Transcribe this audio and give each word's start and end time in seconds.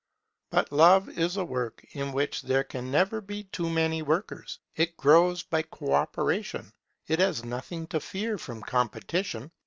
But 0.49 0.71
Love 0.71 1.09
is 1.09 1.37
a 1.37 1.45
work 1.45 1.85
in 1.91 2.11
which 2.11 2.41
there 2.41 2.63
can 2.63 2.89
never 2.89 3.21
be 3.21 3.43
too 3.43 3.69
many 3.69 4.01
workers; 4.01 4.57
it 4.75 4.97
grows 4.97 5.43
by 5.43 5.61
co 5.61 5.93
operation; 5.93 6.73
it 7.05 7.19
has 7.19 7.45
nothing 7.45 7.85
to 7.89 7.99
fear 7.99 8.39
from 8.39 8.63
competition. 8.63 9.51